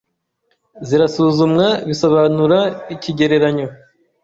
[0.87, 2.59] zirasuzumwabisobanura
[2.93, 3.67] ikigereranyo